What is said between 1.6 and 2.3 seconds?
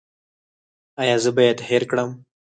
هیر کړم؟